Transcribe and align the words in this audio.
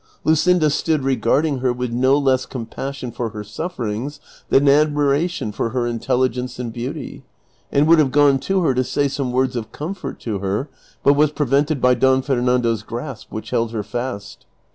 Luscinda 0.23 0.71
stood 0.71 1.03
regarding 1.03 1.59
her 1.59 1.71
with 1.71 1.91
no 1.91 2.17
less 2.17 2.47
compassion 2.47 3.11
for 3.11 3.29
her 3.29 3.43
sufferings 3.43 4.19
than 4.49 4.67
admiration 4.67 5.51
for 5.51 5.69
her 5.69 5.81
intelli 5.81 6.27
gence 6.27 6.57
and 6.57 6.73
beauty, 6.73 7.21
and 7.71 7.85
would 7.85 7.99
have 7.99 8.09
gone 8.09 8.39
to 8.39 8.63
her 8.63 8.73
to 8.73 8.83
say 8.83 9.07
some 9.07 9.31
words 9.31 9.55
of 9.55 9.71
comfort 9.71 10.19
to 10.21 10.39
her, 10.39 10.67
but 11.03 11.13
was 11.13 11.31
prevented 11.31 11.79
by 11.79 11.93
Don 11.93 12.23
Fernando' 12.23 12.73
s 12.73 12.81
grasp 12.81 13.31
which 13.31 13.51
held 13.51 13.73
her 13.73 13.83
fast. 13.83 14.47